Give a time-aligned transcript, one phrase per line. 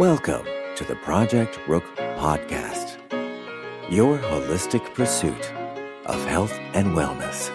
[0.00, 1.84] Welcome to the Project Rook
[2.16, 2.96] Podcast,
[3.92, 5.52] your holistic pursuit
[6.06, 7.50] of health and wellness.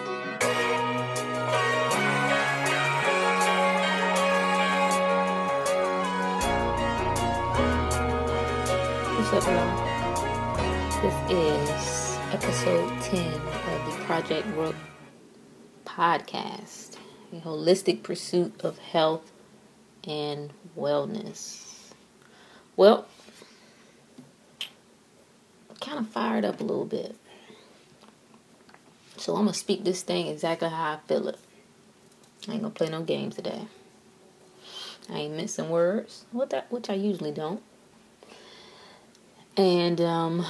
[9.16, 11.02] What's up, y'all?
[11.02, 14.76] This is episode 10 of the Project Rook
[15.84, 16.96] podcast,
[17.32, 19.32] a holistic pursuit of health
[20.04, 21.65] and wellness.
[22.76, 23.06] Well,
[25.80, 27.16] kind of fired up a little bit.
[29.16, 31.38] So I'm going to speak this thing exactly how I feel it.
[32.48, 33.62] I ain't going to play no games today.
[35.08, 37.62] I ain't missing words, which I usually don't.
[39.56, 40.44] And, um,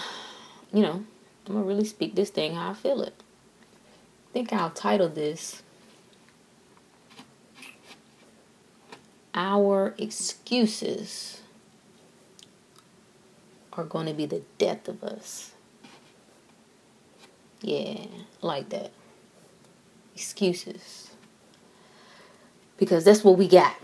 [0.73, 1.05] you know,
[1.47, 3.15] I'm going to really speak this thing how I feel it.
[4.31, 5.63] I think I'll title this
[9.35, 11.43] Our Excuses
[13.77, 15.53] Are Going to Be the Death of Us.
[17.61, 18.07] Yeah,
[18.43, 18.93] like that.
[20.15, 21.11] Excuses.
[22.79, 23.75] Because that's what we got.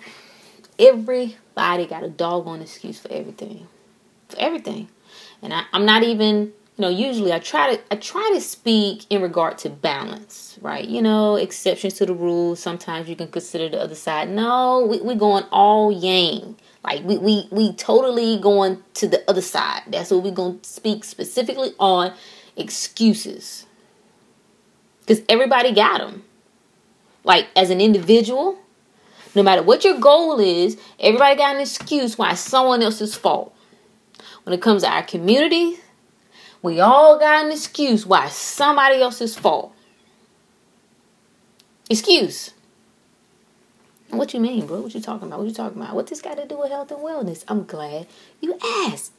[0.78, 3.68] Everybody got a doggone excuse for everything.
[4.28, 4.88] For everything
[5.42, 9.22] and I, I'm not even know usually I try to I try to speak in
[9.22, 10.86] regard to balance, right?
[10.86, 12.54] You know, exceptions to the rule.
[12.56, 14.28] Sometimes you can consider the other side.
[14.28, 16.56] No, we we going all yang.
[16.84, 19.82] Like we we we totally going to the other side.
[19.86, 22.12] That's what we're gonna speak specifically on
[22.56, 23.66] excuses.
[25.00, 26.24] Because everybody got them.
[27.24, 28.58] Like as an individual,
[29.34, 33.54] no matter what your goal is, everybody got an excuse why it's someone else's fault.
[34.44, 35.78] When it comes to our community,
[36.62, 39.74] we all got an excuse why somebody else's fault.
[41.90, 42.54] Excuse.
[44.10, 44.80] What you mean, bro?
[44.80, 45.40] What you talking about?
[45.40, 45.94] What you talking about?
[45.94, 47.44] What this got to do with health and wellness?
[47.48, 48.06] I'm glad
[48.40, 49.12] you asked.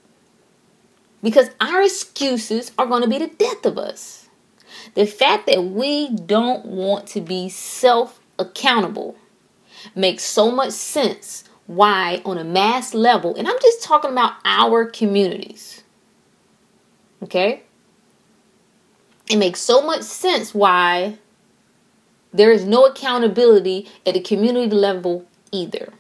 [1.22, 4.28] Because our excuses are going to be the death of us.
[4.96, 9.16] The fact that we don't want to be self accountable
[9.96, 14.86] makes so much sense why, on a mass level, and I'm just talking about our
[14.86, 15.83] communities,
[17.24, 17.64] okay?
[19.30, 21.18] It makes so much sense why
[22.34, 25.94] there is no accountability at the community level either.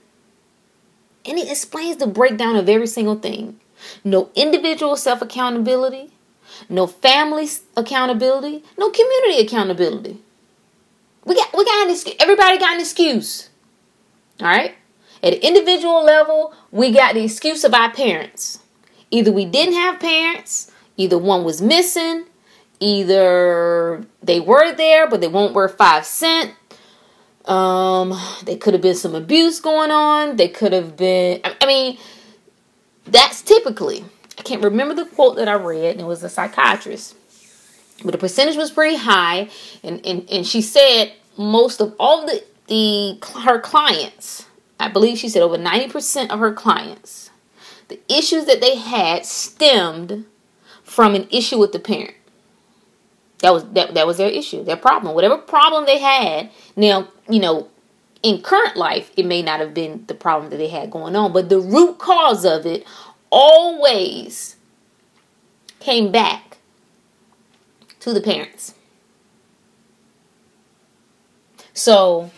[1.26, 3.60] And it explains the breakdown of every single thing.
[4.04, 6.12] No individual self accountability,
[6.70, 7.48] no family
[7.78, 10.22] accountability, no community accountability.
[11.26, 12.16] We got we got an excuse.
[12.20, 13.50] Everybody got an excuse.
[14.42, 14.76] All right?
[15.22, 18.60] At an individual level, we got the excuse of our parents.
[19.10, 22.26] Either we didn't have parents, either one was missing,
[22.80, 26.54] either they were there but they won't worth five cent.
[27.46, 30.38] Um, there could have been some abuse going on.
[30.38, 31.42] They could have been.
[31.44, 31.98] I mean,
[33.06, 34.06] that's typically.
[34.38, 37.16] I can't remember the quote that I read, and it was a psychiatrist,
[38.04, 39.50] but the percentage was pretty high,
[39.84, 44.46] and and, and she said most of all the the her clients
[44.84, 47.30] I believe she said over 90% of her clients,
[47.88, 50.26] the issues that they had stemmed
[50.94, 52.14] from an issue with the parent.
[53.40, 55.16] That was that, that was their issue, their problem.
[55.16, 57.68] Whatever problem they had, now, you know,
[58.22, 61.34] in current life, it may not have been the problem that they had going on,
[61.34, 62.86] but the root cause of it
[63.32, 64.56] always
[65.80, 66.58] came back
[68.00, 68.76] to the parents.
[71.74, 72.30] So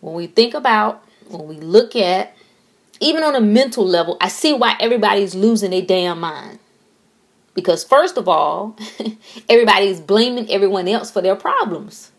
[0.00, 2.35] when we think about, when we look at,
[3.00, 6.58] even on a mental level, I see why everybody's losing their damn mind.
[7.54, 8.76] Because, first of all,
[9.48, 12.12] everybody is blaming everyone else for their problems.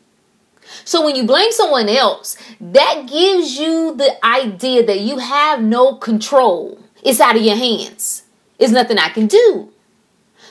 [0.84, 5.96] So, when you blame someone else, that gives you the idea that you have no
[5.96, 6.80] control.
[7.04, 8.24] It's out of your hands.
[8.60, 9.72] It's nothing I can do.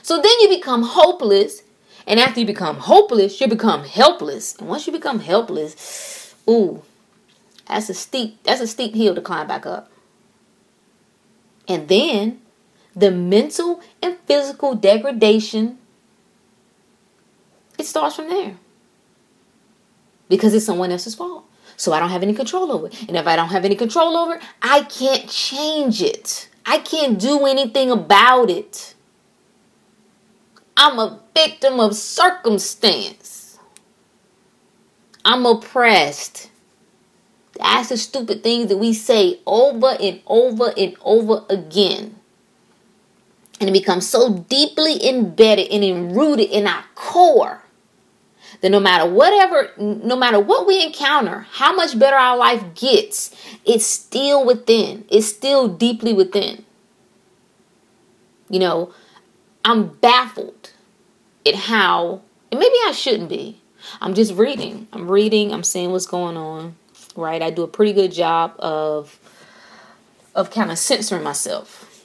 [0.07, 1.63] So then you become hopeless.
[2.07, 4.55] And after you become hopeless, you become helpless.
[4.57, 6.83] And once you become helpless, ooh,
[7.67, 9.91] that's a steep that's a steep hill to climb back up.
[11.69, 12.41] And then
[12.95, 15.79] the mental and physical degradation
[17.79, 18.57] it starts from there.
[20.29, 21.45] Because it's someone else's fault.
[21.77, 23.03] So I don't have any control over it.
[23.09, 26.49] And if I don't have any control over it, I can't change it.
[26.65, 28.95] I can't do anything about it.
[30.77, 33.59] I'm a victim of circumstance.
[35.25, 36.51] I'm oppressed.
[37.59, 42.17] That's the stupid things that we say over and over and over again.
[43.61, 47.63] And it becomes so deeply embedded and rooted in our core
[48.61, 53.35] that no matter whatever, no matter what we encounter, how much better our life gets,
[53.65, 55.05] it's still within.
[55.11, 56.65] It's still deeply within.
[58.49, 58.93] You know,
[59.65, 60.73] I'm baffled
[61.45, 63.61] at how, and maybe I shouldn't be.
[64.01, 64.89] I'm just reading.
[64.93, 65.53] I'm reading.
[65.53, 66.77] I'm seeing what's going on.
[67.17, 67.43] Right.
[67.43, 69.19] I do a pretty good job of
[70.35, 72.05] of kind of censoring myself.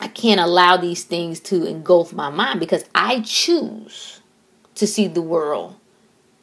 [0.00, 4.20] I can't allow these things to engulf my mind because I choose
[4.76, 5.74] to see the world.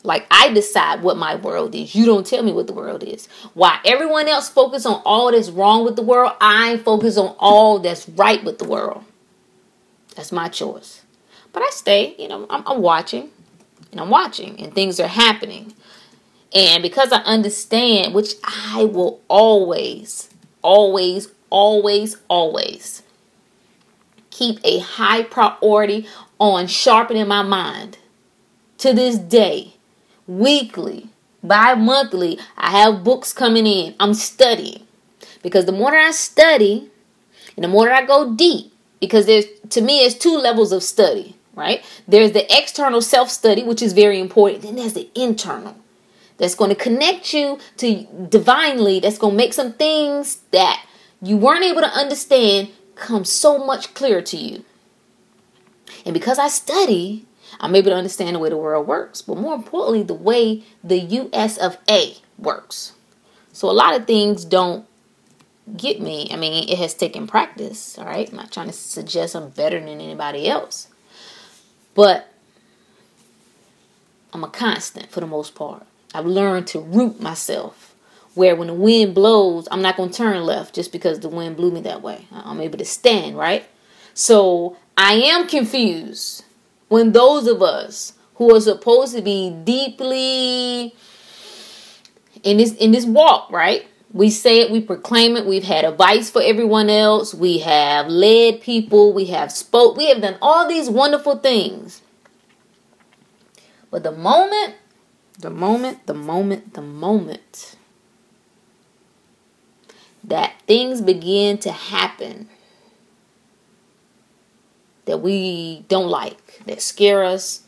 [0.04, 1.96] Like I decide what my world is.
[1.96, 3.28] You don't tell me what the world is.
[3.54, 7.80] Why everyone else focus on all that's wrong with the world, I focus on all
[7.80, 9.04] that's right with the world.
[10.16, 11.02] That's my choice.
[11.54, 13.30] But I stay, you know, I'm, I'm watching
[13.92, 15.74] and I'm watching and things are happening.
[16.56, 20.30] And because I understand, which I will always,
[20.62, 23.04] always, always, always
[24.30, 26.08] keep a high priority
[26.40, 27.98] on sharpening my mind
[28.78, 29.76] to this day,
[30.28, 31.10] weekly,
[31.44, 33.96] bi monthly, I have books coming in.
[34.00, 34.88] I'm studying.
[35.44, 36.90] Because the more I study
[37.56, 40.82] and the more that I go deep, because there's to me it's two levels of
[40.84, 45.76] study right there's the external self-study which is very important then there's the internal
[46.38, 50.86] that's going to connect you to divinely that's going to make some things that
[51.22, 54.64] you weren't able to understand come so much clearer to you
[56.06, 57.26] and because i study
[57.60, 61.00] i'm able to understand the way the world works but more importantly the way the
[61.34, 62.94] us of a works
[63.52, 64.86] so a lot of things don't
[65.76, 66.30] get me.
[66.32, 68.30] I mean, it has taken practice, all right?
[68.30, 70.88] I'm not trying to suggest I'm better than anybody else.
[71.94, 72.32] But
[74.34, 75.86] I'm a constant for the most part.
[76.16, 77.94] I've learned to root myself
[78.36, 81.58] where when the wind blows, I'm not going to turn left just because the wind
[81.58, 82.28] blew me that way.
[82.32, 83.66] I'm able to stand, right?
[84.14, 86.44] So I am confused
[86.88, 90.94] when those of us who are supposed to be deeply
[92.44, 93.88] in this in this walk, right?
[94.14, 95.46] We say it, we proclaim it.
[95.46, 97.34] We've had advice for everyone else.
[97.34, 99.12] We have led people.
[99.12, 99.98] We have spoke.
[99.98, 102.02] We have done all these wonderful things.
[103.92, 104.76] But the moment,
[105.40, 107.76] the moment, the moment, the moment
[110.24, 112.50] that things begin to happen
[115.06, 117.64] that we don't like, that scare us,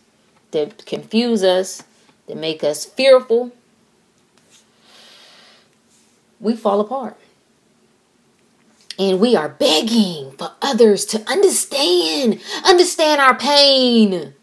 [0.52, 1.84] that confuse us,
[2.28, 3.52] that make us fearful,
[6.40, 7.18] we fall apart.
[9.00, 14.34] And we are begging for others to understand, understand our pain.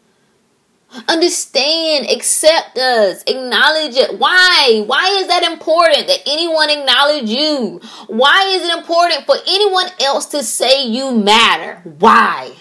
[1.09, 4.19] Understand, accept us, acknowledge it.
[4.19, 4.85] Why?
[4.87, 7.81] Why is that important that anyone acknowledge you?
[8.07, 11.81] Why is it important for anyone else to say you matter?
[11.99, 12.53] Why?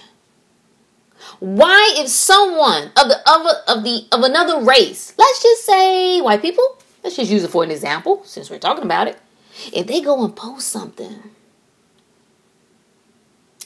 [1.40, 6.42] Why if someone of the of, of the of another race, let's just say white
[6.42, 9.20] people, let's just use it for an example since we're talking about it.
[9.72, 11.22] If they go and post something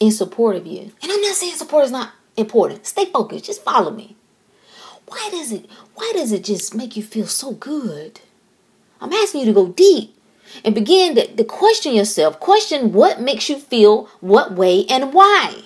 [0.02, 2.86] in support of you, and I'm not saying support is not important.
[2.86, 3.46] Stay focused.
[3.46, 4.17] Just follow me.
[5.08, 8.22] Why does it why does it just make you feel so good?
[9.00, 10.16] I'm asking you to go deep
[10.64, 12.40] and begin to, to question yourself.
[12.40, 15.64] Question what makes you feel what way and why.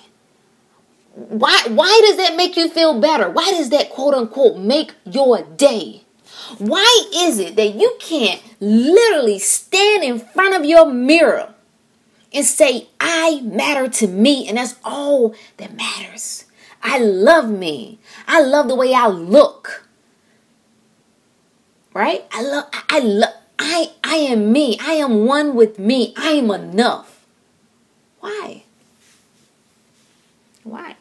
[1.14, 3.28] Why why does that make you feel better?
[3.28, 6.02] Why does that quote unquote make your day?
[6.58, 11.54] Why is it that you can't literally stand in front of your mirror
[12.32, 16.44] and say, I matter to me, and that's all that matters?
[16.82, 17.98] I love me.
[18.26, 19.88] I love the way I look.
[21.94, 22.24] Right?
[22.32, 24.78] I love I love I I am me.
[24.80, 26.14] I am one with me.
[26.16, 27.24] I am enough.
[28.20, 28.64] Why?
[30.62, 30.96] Why?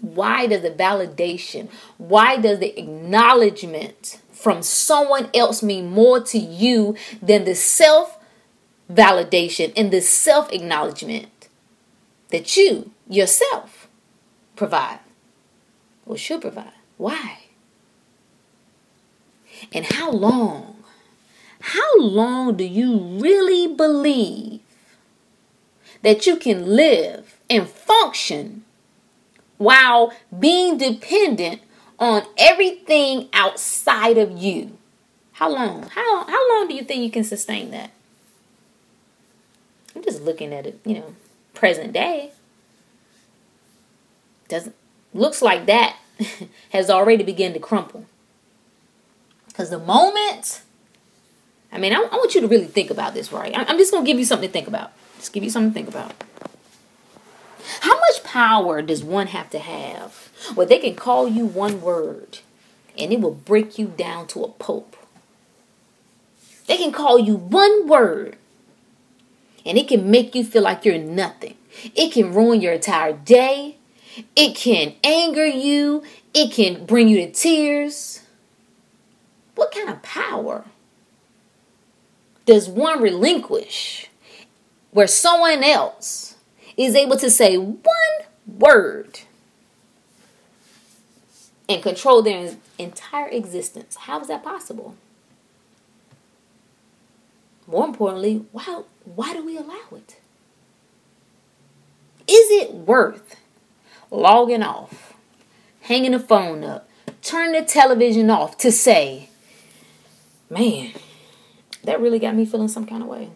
[0.00, 6.94] Why does the validation, why does the acknowledgement from someone else mean more to you
[7.22, 8.18] than the self
[8.92, 11.48] validation and the self acknowledgement
[12.28, 13.88] that you yourself
[14.56, 14.98] provide
[16.06, 16.72] or should provide?
[16.96, 17.38] Why?
[19.72, 20.84] And how long?
[21.60, 24.60] How long do you really believe
[26.02, 28.64] that you can live and function
[29.56, 31.62] while being dependent
[31.98, 34.76] on everything outside of you.
[35.32, 35.88] How long?
[35.88, 37.90] How how long do you think you can sustain that?
[39.94, 41.14] I'm just looking at it, you know,
[41.54, 42.32] present day.
[44.48, 44.74] Doesn't
[45.14, 45.96] looks like that
[46.70, 48.04] has already begun to crumple.
[49.48, 50.62] Because the moment,
[51.72, 53.52] I mean, I, I, want you to really think about this, right?
[53.56, 54.92] I'm just going to give you something to think about.
[55.18, 56.12] Just give you something to think about.
[57.80, 60.30] How much power does one have to have?
[60.54, 62.40] Well, they can call you one word
[62.98, 64.96] and it will break you down to a pulp.
[66.66, 68.36] They can call you one word
[69.64, 71.56] and it can make you feel like you're nothing.
[71.94, 73.76] It can ruin your entire day.
[74.36, 76.02] It can anger you.
[76.32, 78.22] It can bring you to tears.
[79.54, 80.64] What kind of power
[82.46, 84.08] does one relinquish
[84.90, 86.36] where someone else
[86.76, 87.82] is able to say one
[88.46, 89.20] word
[91.68, 93.96] and control their entire existence?
[93.96, 94.96] How is that possible?
[97.66, 100.16] More importantly, why, why do we allow it?
[102.26, 103.36] Is it worth
[104.14, 105.14] logging off,
[105.82, 106.88] hanging the phone up,
[107.22, 109.28] turn the television off to say,
[110.48, 110.92] man,
[111.84, 113.30] that really got me feeling some kind of way?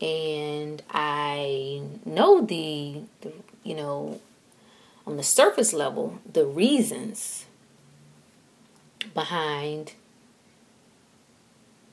[0.00, 4.20] And I know the, the you know,
[5.06, 7.46] on the surface level, the reasons
[9.14, 9.94] behind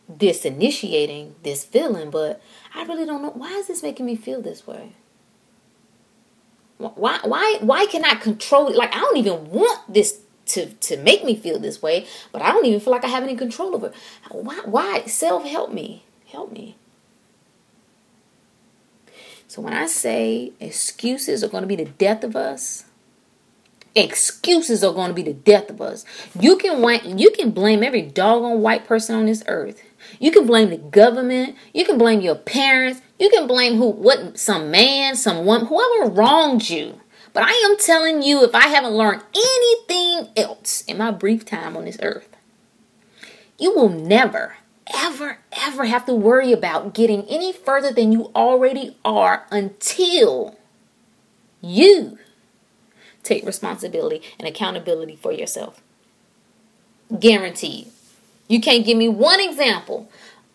[0.08, 2.41] this initiating this feeling, but
[2.74, 4.93] I really don't know why is this making me feel this way.
[6.79, 8.75] Why why why can I control it?
[8.75, 12.51] Like I don't even want this to to make me feel this way, but I
[12.51, 13.88] don't even feel like I have any control over.
[13.88, 13.95] It.
[14.31, 16.77] Why why self help me help me.
[19.48, 22.86] So when I say excuses are going to be the death of us,
[23.95, 26.05] excuses are going to be the death of us.
[26.39, 29.81] You can you can blame every doggone white person on this earth.
[30.20, 31.56] You can blame the government.
[31.74, 33.01] You can blame your parents.
[33.20, 37.00] You can blame who, what, some man, some woman, whoever wronged you.
[37.34, 41.77] But I am telling you, if I haven't learned anything else in my brief time
[41.77, 42.36] on this earth,
[43.58, 44.58] you will never,
[44.94, 50.58] ever, ever have to worry about getting any further than you already are until
[51.62, 52.18] you
[53.22, 55.82] take responsibility and accountability for yourself.
[57.20, 57.91] Guaranteed.
[58.50, 60.10] You can't give me one example.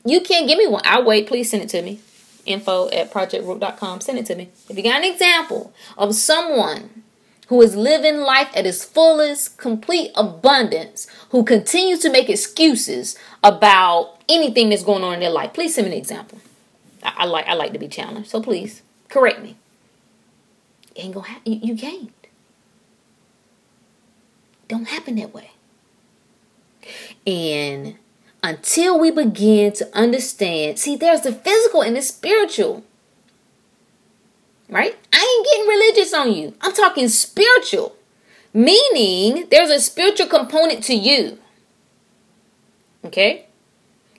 [0.04, 0.82] You can't give me one.
[0.84, 1.26] I'll wait.
[1.26, 2.00] Please send it to me.
[2.44, 4.02] Info at projectrook.com.
[4.02, 4.50] Send it to me.
[4.68, 7.04] If you got an example of someone
[7.46, 14.18] who is living life at its fullest, complete abundance, who continues to make excuses about
[14.28, 16.38] anything that's going on in their life, please send me an example.
[17.02, 19.56] I, I like I like to be challenged, so please correct me.
[20.96, 21.28] It ain't gonna.
[21.44, 22.10] You, you can't.
[24.66, 25.50] Don't happen that way.
[27.26, 27.96] And
[28.42, 32.84] until we begin to understand, see, there's the physical and the spiritual.
[34.68, 34.96] Right?
[35.12, 36.54] I ain't getting religious on you.
[36.60, 37.96] I'm talking spiritual.
[38.52, 41.38] Meaning there's a spiritual component to you.
[43.04, 43.46] Okay?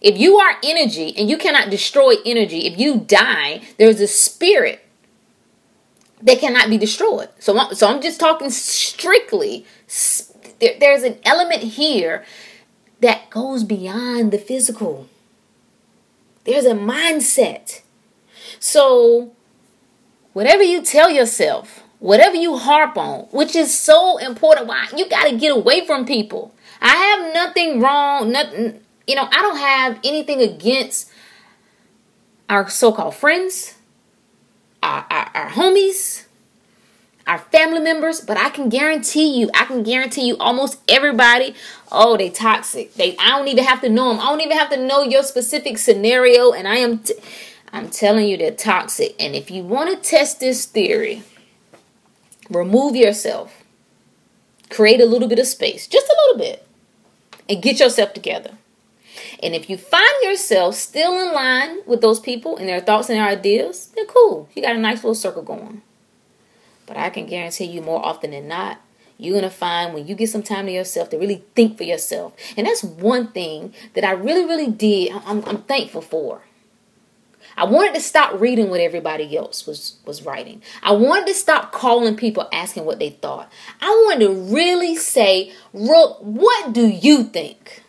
[0.01, 4.85] If you are energy and you cannot destroy energy, if you die, there's a spirit
[6.21, 7.29] that cannot be destroyed.
[7.39, 9.65] So, so I'm just talking strictly.
[10.59, 12.25] There's an element here
[13.01, 15.07] that goes beyond the physical.
[16.45, 17.81] There's a mindset.
[18.59, 19.31] So,
[20.33, 25.25] whatever you tell yourself, whatever you harp on, which is so important, why you got
[25.29, 26.53] to get away from people.
[26.81, 31.11] I have nothing wrong, nothing, you know, I don't have anything against
[32.49, 33.75] our so called friends,
[34.83, 36.25] our, our, our homies,
[37.27, 41.55] our family members, but I can guarantee you, I can guarantee you almost everybody,
[41.95, 42.93] oh, they toxic.
[42.95, 44.19] They I don't even have to know them.
[44.19, 47.15] I don't even have to know your specific scenario and I am t-
[47.71, 49.15] I'm telling you they're toxic.
[49.19, 51.23] And if you want to test this theory,
[52.49, 53.63] remove yourself.
[54.69, 56.67] Create a little bit of space, just a little bit.
[57.49, 58.51] And get yourself together.
[59.43, 63.19] And if you find yourself still in line with those people and their thoughts and
[63.19, 64.49] their ideas, then cool.
[64.55, 65.81] You got a nice little circle going.
[66.85, 68.79] But I can guarantee you more often than not,
[69.17, 71.83] you're going to find when you get some time to yourself to really think for
[71.83, 72.33] yourself.
[72.57, 75.11] And that's one thing that I really, really did.
[75.25, 76.41] I'm, I'm thankful for.
[77.57, 80.61] I wanted to stop reading what everybody else was was writing.
[80.83, 83.49] I wanted to stop calling people asking what they thought.
[83.79, 87.83] I wanted to really say, "Rook, what do you think?"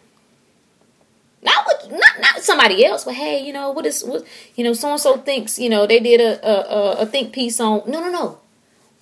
[1.43, 4.73] Not what, not not somebody else, but hey, you know what is what you know
[4.73, 5.59] so and so thinks.
[5.59, 7.83] You know they did a, a a think piece on.
[7.89, 8.39] No, no, no.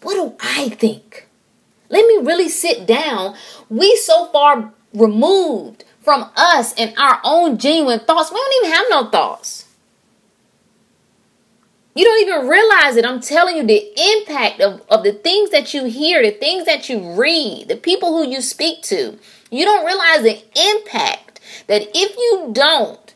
[0.02, 1.23] What do I think?
[1.94, 3.36] Let me really sit down.
[3.68, 8.32] We so far removed from us and our own genuine thoughts.
[8.32, 9.66] We don't even have no thoughts.
[11.94, 13.04] You don't even realize it.
[13.04, 16.88] I'm telling you the impact of, of the things that you hear, the things that
[16.88, 19.16] you read, the people who you speak to.
[19.52, 20.42] You don't realize the
[20.76, 23.14] impact that if you don't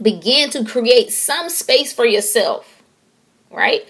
[0.00, 2.80] begin to create some space for yourself,
[3.50, 3.84] right?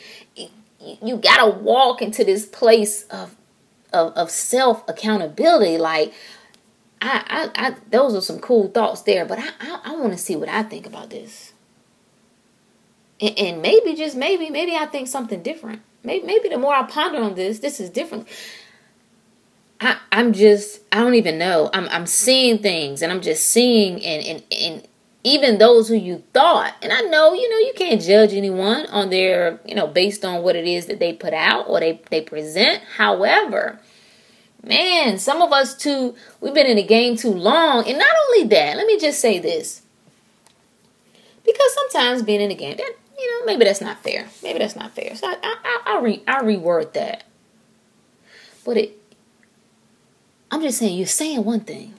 [1.02, 3.34] you gotta walk into this place of
[3.92, 5.78] of, of self accountability.
[5.78, 6.12] Like
[7.00, 10.18] I, I, I, those are some cool thoughts there, but I, I, I want to
[10.18, 11.52] see what I think about this.
[13.20, 15.82] And, and, maybe, just maybe, maybe I think something different.
[16.04, 18.28] Maybe, maybe the more I ponder on this, this is different.
[19.80, 21.70] I, I'm just, I don't even know.
[21.72, 24.88] I'm, I'm seeing things, and I'm just seeing, and, and, and
[25.28, 29.10] even those who you thought, and I know, you know, you can't judge anyone on
[29.10, 32.20] their, you know, based on what it is that they put out or they, they
[32.20, 32.82] present.
[32.96, 33.78] However,
[34.62, 37.86] man, some of us too, we've been in the game too long.
[37.86, 39.82] And not only that, let me just say this.
[41.44, 44.26] Because sometimes being in the game, that you know, maybe that's not fair.
[44.42, 45.14] Maybe that's not fair.
[45.16, 47.24] So I I I, re, I reword that.
[48.64, 48.98] But it
[50.50, 51.94] I'm just saying you're saying one thing.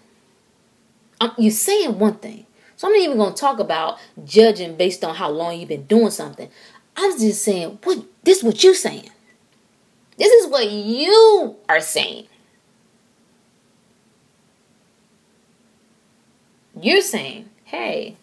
[1.19, 2.45] I'm, you're saying one thing.
[2.79, 5.83] So I'm not even going to talk about judging based on how long you've been
[5.83, 6.49] doing something.
[6.95, 9.09] I'm just saying what this is what you're saying.
[10.17, 12.27] This is what you are saying.
[16.81, 18.15] You're saying, hey,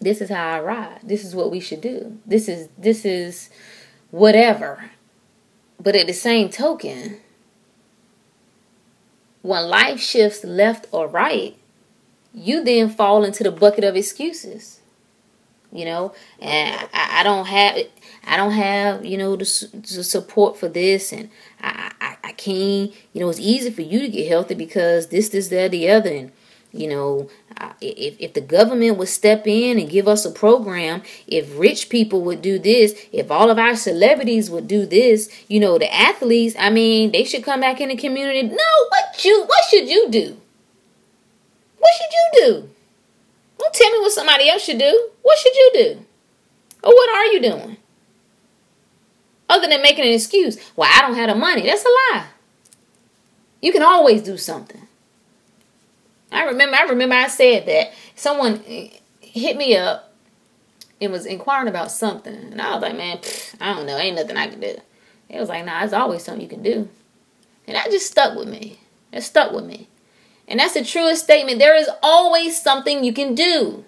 [0.00, 1.00] this is how I ride.
[1.02, 2.20] This is what we should do.
[2.24, 3.50] This is this is
[4.10, 4.92] whatever.
[5.78, 7.20] But at the same token,
[9.42, 11.58] when life shifts left or right,
[12.34, 14.80] you then fall into the bucket of excuses.
[15.72, 17.78] You know, and I, I don't have
[18.26, 21.30] I don't have you know the, the support for this, and
[21.62, 22.92] I, I I can't.
[23.14, 26.10] You know, it's easy for you to get healthy because this, this, that, the other,
[26.10, 26.32] and
[26.72, 27.28] you know,
[27.80, 32.22] if, if the government would step in and give us a program, if rich people
[32.22, 36.56] would do this, if all of our celebrities would do this, you know, the athletes,
[36.58, 38.42] I mean, they should come back in the community.
[38.42, 40.41] No, what you what should you do?
[41.82, 42.70] What should you do?
[43.58, 45.10] Don't tell me what somebody else should do.
[45.22, 46.04] What should you do?
[46.84, 47.76] Or what are you doing?
[49.48, 50.58] Other than making an excuse.
[50.76, 51.62] Well, I don't have the money.
[51.62, 52.26] That's a lie.
[53.60, 54.86] You can always do something.
[56.30, 57.92] I remember I remember I said that.
[58.14, 60.12] Someone eh, hit me up
[61.00, 62.32] and was inquiring about something.
[62.32, 63.98] And I was like, man, pff, I don't know.
[63.98, 64.76] Ain't nothing I can do.
[65.28, 66.88] It was like, nah, there's always something you can do.
[67.66, 68.78] And that just stuck with me.
[69.12, 69.88] It stuck with me.
[70.48, 71.58] And that's the truest statement.
[71.58, 73.84] There is always something you can do.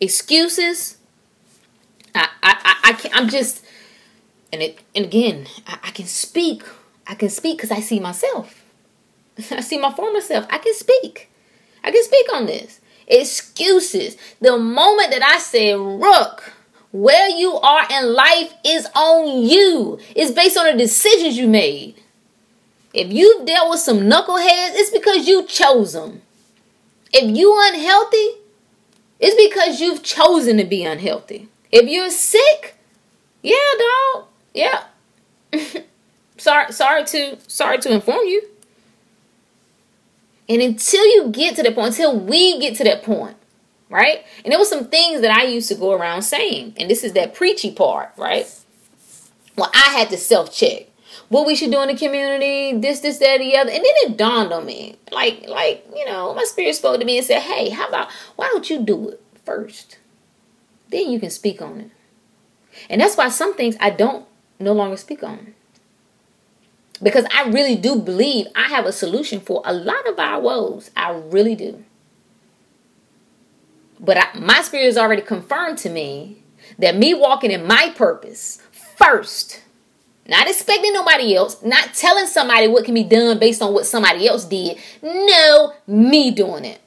[0.00, 0.98] Excuses.
[2.14, 3.64] I I I, I can I'm just
[4.52, 6.62] and it and again, I, I can speak.
[7.06, 8.64] I can speak because I see myself.
[9.50, 10.46] I see my former self.
[10.50, 11.30] I can speak.
[11.82, 12.80] I can speak on this.
[13.06, 14.16] Excuses.
[14.40, 16.52] The moment that I said, Rook,
[16.92, 19.98] where you are in life is on you.
[20.14, 22.00] It's based on the decisions you made.
[22.92, 26.22] If you've dealt with some knuckleheads, it's because you chose them.
[27.12, 28.40] If you unhealthy,
[29.18, 31.48] it's because you've chosen to be unhealthy.
[31.70, 32.76] If you're sick,
[33.42, 34.26] yeah, dog.
[34.54, 34.84] Yeah.
[36.36, 38.42] sorry, sorry to sorry to inform you.
[40.48, 43.36] And until you get to that point, until we get to that point,
[43.88, 44.24] right?
[44.44, 47.12] And there was some things that I used to go around saying, and this is
[47.12, 48.52] that preachy part, right?
[49.56, 50.89] Well, I had to self check
[51.30, 53.70] what we should do in the community, this, this, that, the other.
[53.70, 57.16] And then it dawned on me, like, like you know, my spirit spoke to me
[57.16, 59.98] and said, "Hey, how about why don't you do it first?
[60.90, 61.90] Then you can speak on it."
[62.90, 64.26] And that's why some things I don't
[64.58, 65.54] no longer speak on
[67.02, 70.90] because I really do believe I have a solution for a lot of our woes.
[70.96, 71.82] I really do.
[73.98, 76.42] But I, my spirit has already confirmed to me
[76.78, 78.62] that me walking in my purpose
[78.96, 79.62] first,
[80.30, 84.28] not expecting nobody else, not telling somebody what can be done based on what somebody
[84.28, 84.78] else did.
[85.02, 86.80] No, me doing it.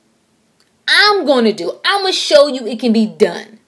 [0.87, 1.77] I'm going to do.
[1.83, 3.59] I'm going to show you it can be done.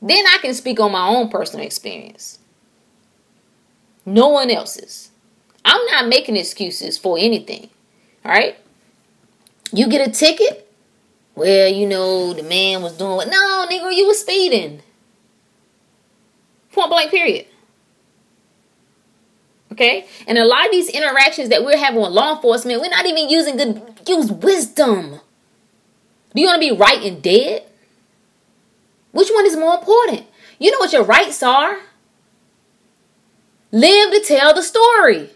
[0.00, 2.38] Then I can speak on my own personal experience.
[4.06, 5.10] No one else's.
[5.64, 7.70] I'm not making excuses for anything.
[8.24, 8.56] All right?
[9.72, 10.70] You get a ticket?
[11.34, 13.28] Well, you know, the man was doing what?
[13.28, 14.82] No, nigga, you was speeding.
[16.70, 17.46] Point blank, period.
[19.74, 20.06] Okay?
[20.26, 23.28] And a lot of these interactions that we're having with law enforcement, we're not even
[23.28, 25.20] using good, use wisdom.
[26.34, 27.64] Do you want to be right and dead?
[29.10, 30.26] Which one is more important?
[30.58, 31.78] You know what your rights are.
[33.72, 35.30] Live to tell the story.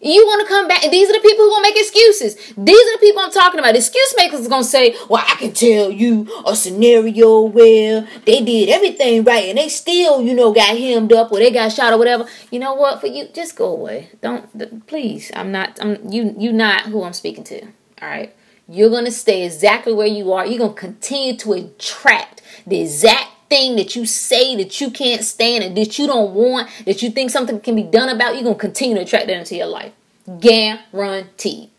[0.00, 2.34] You want to come back, and these are the people who gonna make excuses.
[2.34, 3.76] These are the people I'm talking about.
[3.76, 8.68] Excuse makers is gonna say, "Well, I can tell you a scenario where they did
[8.68, 11.98] everything right, and they still, you know, got hemmed up or they got shot or
[11.98, 13.00] whatever." You know what?
[13.00, 14.10] For you, just go away.
[14.22, 15.30] Don't, please.
[15.34, 15.78] I'm not.
[15.80, 16.34] I'm you.
[16.38, 17.62] You not who I'm speaking to.
[18.02, 18.34] All right.
[18.68, 20.44] You're gonna stay exactly where you are.
[20.44, 25.64] You're gonna continue to attract the exact thing that you say that you can't stand
[25.64, 28.56] and that you don't want, that you think something can be done about, you're going
[28.56, 29.92] to continue to attract that into your life.
[30.40, 31.70] Guaranteed.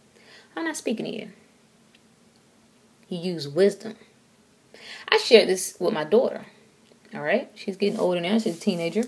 [0.55, 1.29] I'm not speaking to you.
[3.09, 3.95] You use wisdom.
[5.09, 6.45] I shared this with my daughter.
[7.13, 7.49] All right.
[7.55, 8.37] She's getting older now.
[8.39, 9.03] She's a teenager.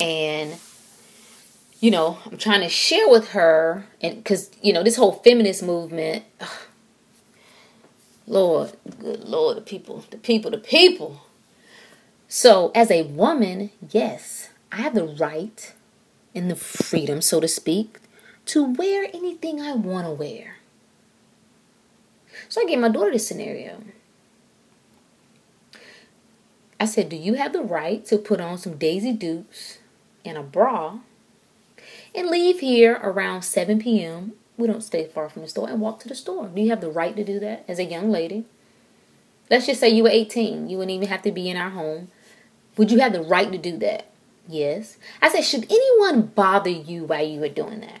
[0.00, 0.54] And,
[1.80, 5.62] you know, I'm trying to share with her, and because, you know, this whole feminist
[5.62, 6.48] movement, ugh,
[8.26, 11.20] Lord, good Lord, the people, the people, the people.
[12.28, 15.72] So, as a woman, yes, I have the right
[16.34, 17.98] and the freedom, so to speak,
[18.46, 20.56] to wear anything I want to wear.
[22.48, 23.82] So, I gave my daughter this scenario.
[26.80, 29.78] I said, Do you have the right to put on some Daisy Dukes
[30.24, 30.98] and a bra
[32.14, 34.34] and leave here around 7 p.m.
[34.56, 36.48] We don't stay far from the store and walk to the store.
[36.48, 38.44] Do you have the right to do that as a young lady?
[39.50, 40.68] Let's just say you were 18.
[40.68, 42.10] You wouldn't even have to be in our home.
[42.76, 44.10] Would you have the right to do that?
[44.48, 44.98] Yes.
[45.22, 48.00] I said, should anyone bother you while you were doing that?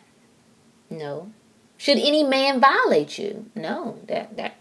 [0.90, 1.32] No.
[1.76, 3.46] Should any man violate you?
[3.54, 3.98] No.
[4.08, 4.56] That that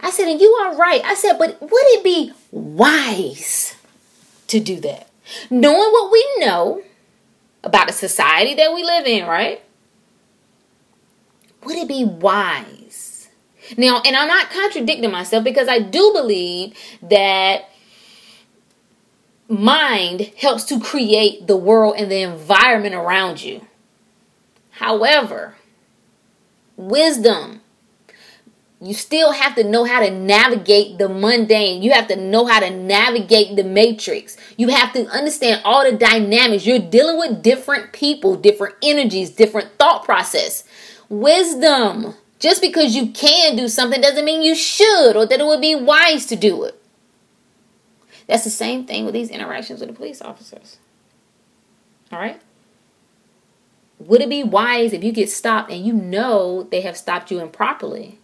[0.00, 1.02] I said, and you are right.
[1.04, 3.76] I said, but would it be wise
[4.48, 5.08] to do that?
[5.50, 6.82] Knowing what we know
[7.62, 9.62] about the society that we live in, right?
[11.64, 13.28] Would it be wise?
[13.76, 17.69] Now, and I'm not contradicting myself because I do believe that
[19.50, 23.66] mind helps to create the world and the environment around you.
[24.70, 25.56] However,
[26.76, 27.60] wisdom
[28.82, 31.82] you still have to know how to navigate the mundane.
[31.82, 34.38] You have to know how to navigate the matrix.
[34.56, 36.64] You have to understand all the dynamics.
[36.64, 40.64] You're dealing with different people, different energies, different thought process.
[41.10, 42.14] Wisdom.
[42.38, 45.74] Just because you can do something doesn't mean you should or that it would be
[45.74, 46.79] wise to do it.
[48.30, 50.78] That's the same thing with these interactions with the police officers.
[52.10, 52.40] All right?
[53.98, 57.40] Would it be wise if you get stopped and you know they have stopped you
[57.40, 58.20] improperly?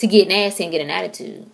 [0.00, 1.48] to get nasty and get an attitude?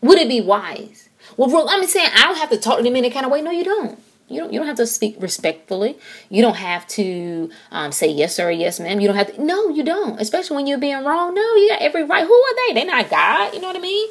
[0.00, 1.08] Would it be wise?
[1.36, 3.30] Well, bro, I'm saying I don't have to talk to them in any kind of
[3.30, 3.40] way.
[3.40, 3.98] No, you don't.
[4.28, 4.52] You don't.
[4.52, 5.96] You don't have to speak respectfully.
[6.28, 9.00] You don't have to um, say yes sir, yes ma'am.
[9.00, 9.42] You don't have to.
[9.42, 10.20] No, you don't.
[10.20, 11.34] Especially when you're being wrong.
[11.34, 12.26] No, you got every right.
[12.26, 12.74] Who are they?
[12.74, 13.54] They're not God.
[13.54, 14.10] You know what I mean?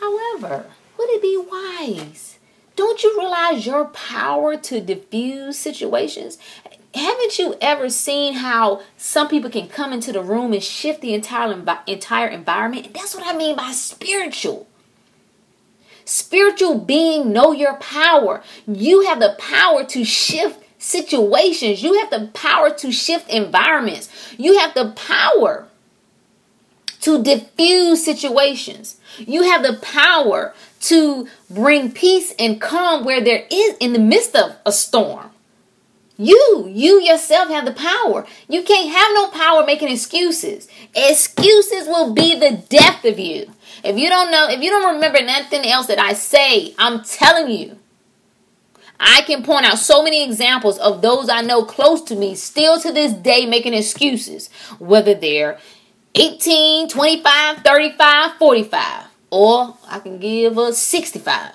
[0.00, 0.66] However,
[0.98, 2.38] would it be wise?
[2.76, 6.38] Don't you realize your power to diffuse situations?
[6.94, 11.14] haven't you ever seen how some people can come into the room and shift the
[11.14, 11.52] entire
[11.86, 12.92] entire environment?
[12.94, 14.66] That's what I mean by spiritual.
[16.04, 18.42] Spiritual being know your power.
[18.66, 21.82] You have the power to shift situations.
[21.82, 24.08] You have the power to shift environments.
[24.38, 25.68] You have the power
[27.00, 28.98] to diffuse situations.
[29.18, 34.36] You have the power to bring peace and calm where there is in the midst
[34.36, 35.30] of a storm.
[36.20, 38.26] You, you yourself have the power.
[38.48, 40.68] You can't have no power making excuses.
[40.94, 43.52] Excuses will be the death of you.
[43.84, 47.52] If you don't know, if you don't remember nothing else that I say, I'm telling
[47.52, 47.78] you.
[49.00, 52.80] I can point out so many examples of those I know close to me still
[52.80, 55.58] to this day making excuses, whether they're
[56.16, 61.54] 18, 25, 35, 45, or I can give a 65.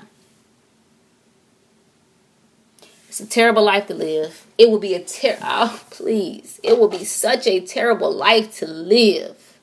[3.13, 4.47] It's a terrible life to live.
[4.57, 6.59] It will be a ter oh please.
[6.63, 9.59] It will be such a terrible life to live.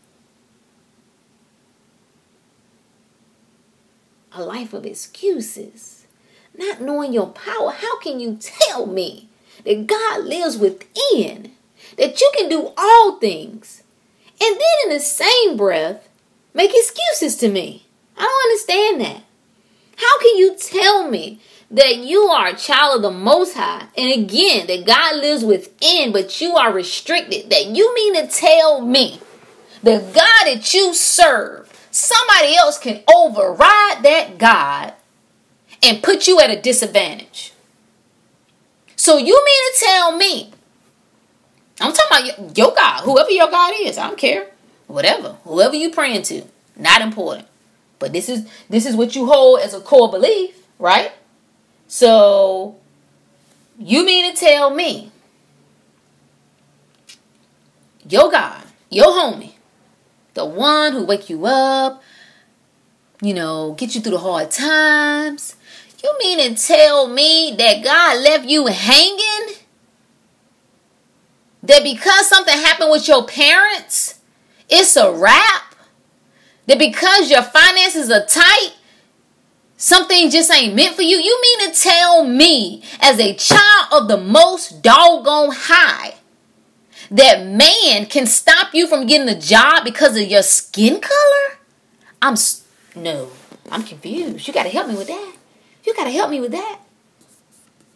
[4.33, 6.07] A life of excuses.
[6.57, 7.73] Not knowing your power.
[7.73, 9.29] How can you tell me
[9.65, 11.51] that God lives within?
[11.99, 13.83] That you can do all things.
[14.41, 16.09] And then in the same breath,
[16.55, 17.87] make excuses to me.
[18.21, 19.25] I don't understand that.
[19.97, 24.23] How can you tell me that you are a child of the Most High, and
[24.23, 29.21] again, that God lives within, but you are restricted, that you mean to tell me
[29.83, 34.93] the God that you serve, somebody else can override that God
[35.83, 37.53] and put you at a disadvantage.
[38.97, 40.53] So you mean to tell me,
[41.81, 44.47] I'm talking about your God, whoever your God is, I don't care.
[44.89, 46.43] Whatever, whoever you praying to,
[46.77, 47.47] not important.
[48.01, 51.13] But this is this is what you hold as a core belief, right?
[51.87, 52.77] So,
[53.79, 55.13] you mean to tell me
[58.09, 59.53] your God, your homie,
[60.35, 62.03] the one who wake you up,
[63.21, 65.57] you know, get you through the hard times,
[66.03, 69.57] you mean to tell me that God left you hanging?
[71.63, 74.21] That because something happened with your parents,
[74.71, 75.70] it's a wrap?
[76.67, 78.75] That because your finances are tight,
[79.77, 81.17] something just ain't meant for you.
[81.17, 86.15] You mean to tell me, as a child of the most doggone high,
[87.11, 91.59] that man can stop you from getting a job because of your skin color?
[92.23, 92.37] I'm
[92.95, 93.31] no,
[93.71, 94.47] I'm confused.
[94.47, 95.35] You got to help me with that.
[95.85, 96.81] You got to help me with that.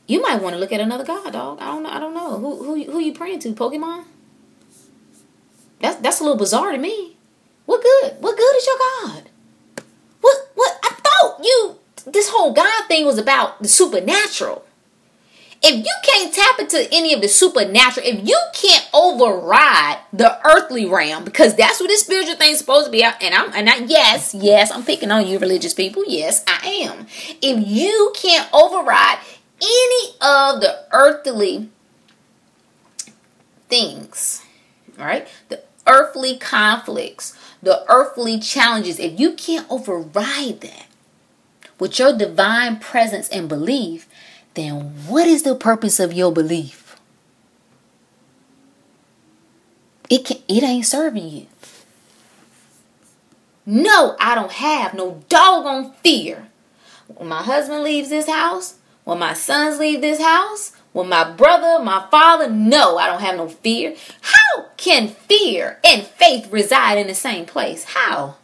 [0.07, 1.59] You might want to look at another god, dog.
[1.61, 1.89] I don't know.
[1.91, 4.05] I don't know who who who you praying to, Pokemon.
[5.81, 7.17] That's that's a little bizarre to me.
[7.67, 8.17] What good?
[8.21, 9.23] What good is your God?
[10.21, 14.65] What what I thought you this whole God thing was about the supernatural.
[15.67, 20.85] If you can't tap into any of the supernatural, if you can't override the earthly
[20.85, 23.77] realm, because that's what this spiritual thing is supposed to be and I'm and I
[23.77, 26.05] yes, yes, I'm picking on you religious people.
[26.07, 27.07] Yes, I am.
[27.41, 29.19] If you can't override
[29.63, 31.71] any of the earthly
[33.69, 34.45] things,
[34.99, 35.27] right?
[35.49, 40.87] the earthly conflicts, the earthly challenges, if you can't override that
[41.79, 44.07] with your divine presence and belief,
[44.55, 46.97] then what is the purpose of your belief?
[50.09, 51.47] It can it ain't serving you.
[53.67, 56.49] No, I don't have no doggone fear.
[57.09, 61.85] When my husband leaves this house, when my sons leave this house, when my brother,
[61.85, 63.97] my father, no, I don't have no fear.
[64.21, 67.83] How can fear and faith reside in the same place?
[67.83, 68.37] How?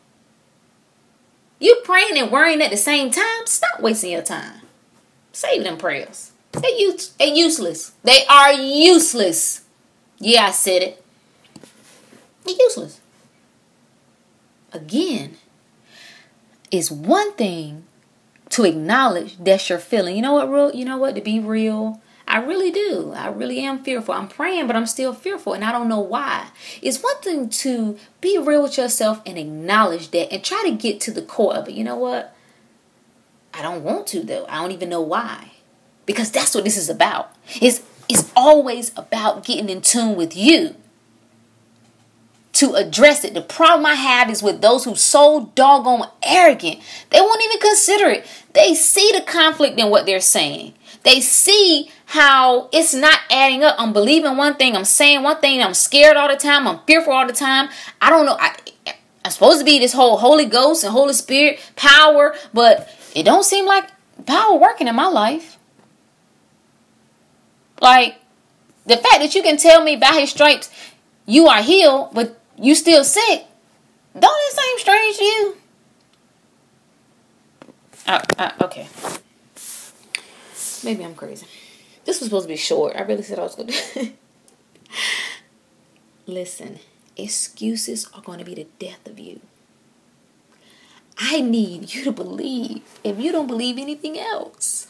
[1.61, 3.47] You praying and worrying at the same time?
[3.47, 4.63] Stop wasting your time.
[5.33, 6.33] Save them prayers.
[6.51, 7.93] They're, use they're useless.
[8.03, 9.63] They are useless.
[10.19, 11.05] Yeah, I said it.
[12.45, 13.01] They're useless.
[14.73, 15.37] Again,
[16.73, 17.85] it's one thing
[18.49, 20.17] to acknowledge that you're feeling.
[20.17, 20.75] You know what, real?
[20.75, 21.15] You know what?
[21.15, 23.12] To be real, I really do.
[23.12, 24.14] I really am fearful.
[24.14, 26.51] I'm praying, but I'm still fearful, and I don't know why.
[26.81, 31.01] It's one thing to be real with yourself and acknowledge that, and try to get
[31.01, 31.75] to the core of it.
[31.75, 32.37] You know what?
[33.53, 34.47] I don't want to though.
[34.49, 35.51] I don't even know why,
[36.07, 37.35] because that's what this is about.
[37.61, 40.77] It's it's always about getting in tune with you
[42.53, 43.35] to address it.
[43.35, 46.81] The problem I have is with those who so doggone arrogant.
[47.11, 48.27] They won't even consider it.
[48.53, 50.75] They see the conflict in what they're saying.
[51.03, 53.77] They see how it's not adding up.
[53.79, 57.13] I'm believing one thing, I'm saying one thing, I'm scared all the time, I'm fearful
[57.13, 57.71] all the time.
[58.01, 58.37] I don't know.
[58.39, 58.55] I,
[59.25, 63.45] I'm supposed to be this whole Holy Ghost and Holy Spirit power, but it don't
[63.45, 63.89] seem like
[64.27, 65.59] power working in my life.
[67.81, 68.17] Like
[68.85, 70.71] the fact that you can tell me by his stripes
[71.27, 73.47] you are healed, but you still sick,
[74.19, 75.57] don't it seem strange to you?
[78.07, 78.89] Uh, okay.
[80.85, 81.47] Maybe I'm crazy.
[82.05, 82.97] This was supposed to be short.
[82.97, 84.11] I really said I was going to.
[86.27, 86.79] Listen,
[87.16, 89.40] excuses are going to be the death of you.
[91.19, 94.87] I need you to believe, if you don't believe anything else,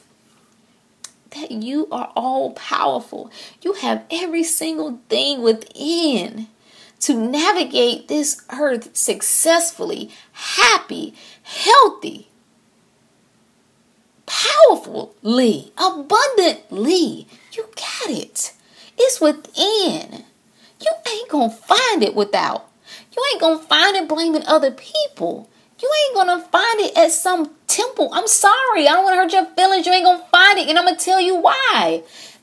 [1.30, 3.30] that you are all powerful.
[3.62, 6.48] You have every single thing within
[7.00, 12.29] to navigate this earth successfully, happy, healthy,
[14.30, 17.26] powerfully, abundantly.
[17.52, 18.52] You got it.
[18.96, 20.24] It's within.
[20.80, 22.68] You ain't gonna find it without.
[23.14, 25.50] You ain't gonna find it blaming other people.
[25.80, 28.10] You ain't gonna find it at some temple.
[28.12, 28.86] I'm sorry.
[28.86, 29.86] I don't wanna hurt your feelings.
[29.86, 30.68] You ain't gonna find it.
[30.68, 32.02] And I'm gonna tell you why.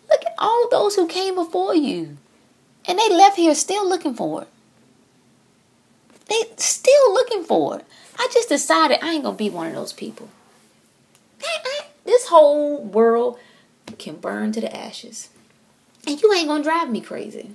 [0.09, 2.17] Look at all those who came before you.
[2.85, 4.47] And they left here still looking for it.
[6.27, 7.85] They still looking for it.
[8.19, 10.29] I just decided I ain't gonna be one of those people.
[12.37, 13.39] Whole world
[13.97, 15.29] can burn to the ashes.
[16.05, 17.49] And you ain't gonna drive me crazy.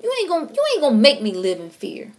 [0.00, 2.12] You ain't gonna you ain't gonna make me live in fear.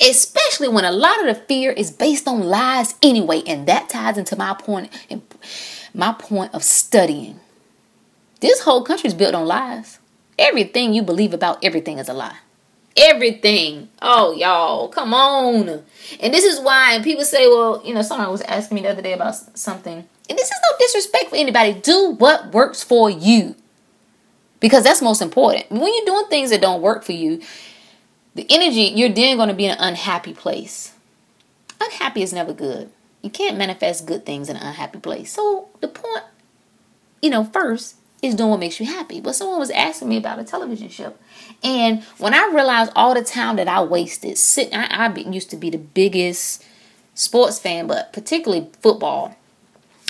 [0.00, 4.18] Especially when a lot of the fear is based on lies anyway, and that ties
[4.18, 4.92] into my point
[5.94, 7.38] my point of studying.
[8.40, 10.00] This whole country is built on lies.
[10.40, 12.38] Everything you believe about everything is a lie.
[12.96, 13.88] Everything.
[14.02, 15.84] Oh, y'all, come on.
[16.18, 19.02] And this is why people say, well, you know, someone was asking me the other
[19.02, 20.08] day about something.
[20.28, 21.74] And this is no disrespect for anybody.
[21.74, 23.54] Do what works for you.
[24.60, 25.70] Because that's most important.
[25.70, 27.42] When you're doing things that don't work for you,
[28.34, 30.92] the energy, you're then going to be in an unhappy place.
[31.80, 32.90] Unhappy is never good.
[33.22, 35.32] You can't manifest good things in an unhappy place.
[35.32, 36.24] So the point,
[37.22, 39.20] you know, first is doing what makes you happy.
[39.20, 41.14] But someone was asking me about a television show.
[41.62, 45.56] And when I realized all the time that I wasted, sitting, I, I used to
[45.56, 46.64] be the biggest
[47.14, 49.36] sports fan, but particularly football.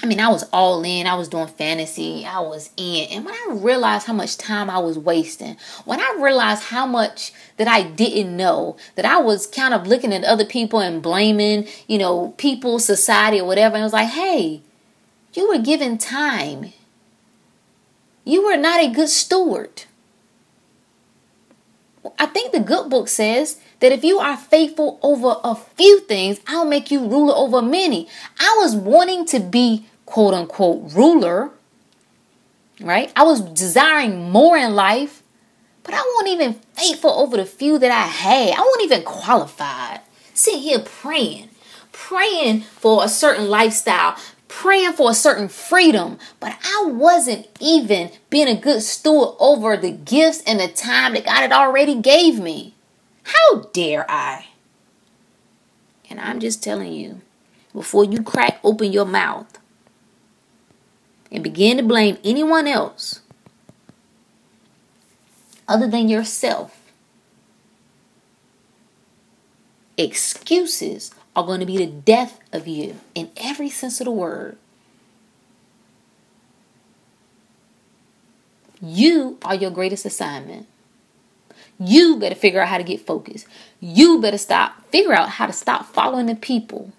[0.03, 1.07] I mean, I was all in.
[1.07, 2.27] I was doing fantasy.
[2.27, 3.09] I was in.
[3.11, 5.57] And when I realized how much time I was wasting,
[5.87, 10.13] when I realized how much that I didn't know, that I was kind of looking
[10.13, 14.09] at other people and blaming, you know, people, society, or whatever, and I was like,
[14.11, 14.63] hey,
[15.37, 16.73] You were given time.
[18.25, 19.85] You were not a good steward.
[22.19, 26.41] I think the good book says that if you are faithful over a few things,
[26.47, 28.09] I'll make you ruler over many.
[28.39, 31.51] I was wanting to be quote unquote ruler,
[32.81, 33.13] right?
[33.17, 35.23] I was desiring more in life,
[35.83, 38.55] but I wasn't even faithful over the few that I had.
[38.57, 40.01] I wasn't even qualified.
[40.35, 41.49] Sitting here praying,
[41.93, 44.17] praying for a certain lifestyle,
[44.49, 49.91] praying for a certain freedom, but I wasn't even being a good steward over the
[49.91, 52.76] gifts and the time that God had already gave me.
[53.27, 54.47] How dare I?
[56.09, 57.21] And I'm just telling you,
[57.73, 59.59] before you crack open your mouth
[61.33, 63.21] and begin to blame anyone else
[65.67, 66.81] other than yourself,
[69.99, 74.57] excuses are going to be the death of you in every sense of the word.
[78.81, 80.67] You are your greatest assignment.
[81.79, 83.47] You better figure out how to get focused.
[83.81, 86.93] You better stop, figure out how to stop following the people.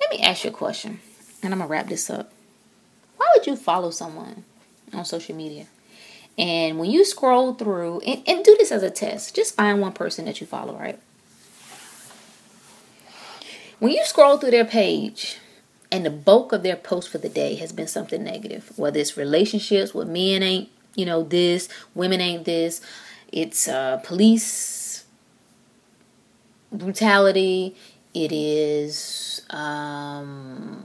[0.00, 1.00] Let me ask you a question,
[1.42, 2.32] and I'm gonna wrap this up.
[3.16, 4.44] Why would you follow someone
[4.92, 5.66] on social media?
[6.38, 9.92] And when you scroll through, and, and do this as a test, just find one
[9.92, 10.98] person that you follow, right?
[13.78, 15.38] When you scroll through their page,
[15.92, 19.16] and the bulk of their post for the day has been something negative, whether it's
[19.16, 22.80] relationships with men ain't, you know, this, women ain't this,
[23.32, 25.04] it's uh, police
[26.72, 27.76] brutality.
[28.12, 30.82] It is, um,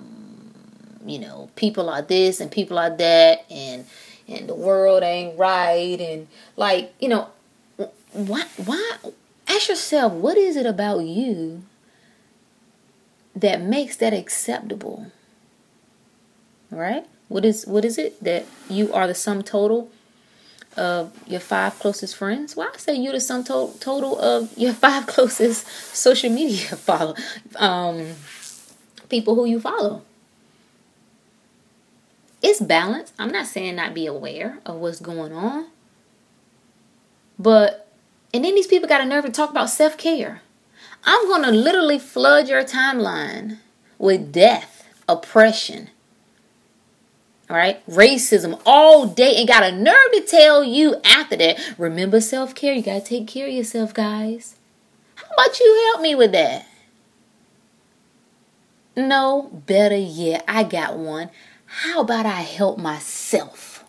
[1.06, 3.86] you know, people are this and people are that, and
[4.28, 7.30] and the world ain't right, and like you know,
[8.14, 8.98] why why
[9.48, 11.64] ask yourself what is it about you
[13.36, 15.12] that makes that acceptable?
[16.70, 17.06] Right?
[17.28, 19.90] What is what is it that you are the sum total
[20.78, 22.56] of your five closest friends?
[22.56, 27.16] Well, I say you're the sum to- total of your five closest social media follow
[27.56, 28.14] um,
[29.10, 30.02] people who you follow.
[32.42, 33.12] It's balance.
[33.18, 35.68] I'm not saying not be aware of what's going on,
[37.40, 37.88] but
[38.34, 40.42] and then these people got a nerve to talk about self care.
[41.04, 43.60] I'm gonna literally flood your timeline
[43.98, 45.90] with death, oppression,
[47.50, 52.20] all right, racism all day and got a nerve to tell you after that, remember
[52.20, 52.74] self care.
[52.74, 54.56] You got to take care of yourself, guys.
[55.16, 56.66] How about you help me with that?
[58.98, 61.30] No, better yet, I got one.
[61.66, 63.84] How about I help myself?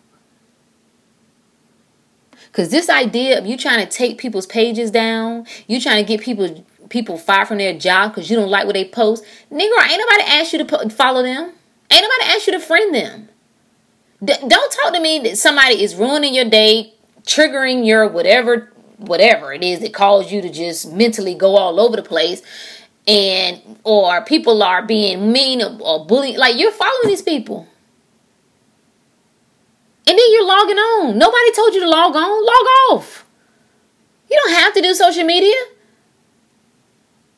[2.49, 6.21] Because this idea of you trying to take people's pages down, you trying to get
[6.21, 9.99] people people fired from their job because you don't like what they post, nigga, ain't
[9.99, 11.53] nobody asked you to follow them.
[11.91, 13.26] Ain't nobody asked you to friend them.
[14.27, 19.53] D- don't talk to me that somebody is ruining your day, triggering your whatever whatever
[19.53, 22.43] it is that calls you to just mentally go all over the place.
[23.07, 27.69] And or people are being mean or, or bullying like you're following these people.
[30.09, 31.19] And then you're logging on.
[31.19, 32.45] Nobody told you to log on.
[32.45, 33.25] Log off.
[34.29, 35.55] You don't have to do social media.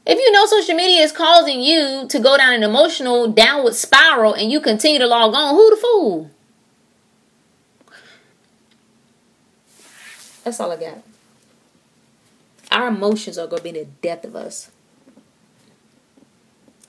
[0.07, 4.33] If you know social media is causing you to go down an emotional downward spiral
[4.33, 6.31] and you continue to log on who the fool
[10.49, 11.03] That's all I got.
[12.73, 14.71] Our emotions are going to be the death of us.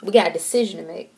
[0.02, 1.12] We got a decision to make.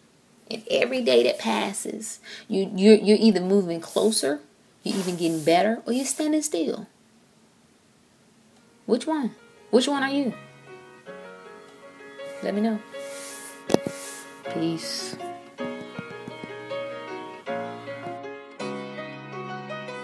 [0.50, 4.40] And every day that passes, you, you're, you're either moving closer,
[4.82, 6.88] you're even getting better, or you're standing still.
[8.88, 9.36] Which one?
[9.70, 10.34] Which one are you?
[12.42, 12.80] Let me know.
[14.52, 15.16] Peace.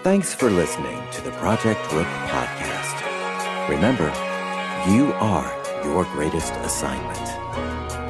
[0.08, 3.68] Thanks for listening to the Project Rook podcast.
[3.68, 4.06] Remember,
[4.90, 5.52] you are
[5.84, 7.28] your greatest assignment.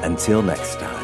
[0.05, 0.98] Until next time.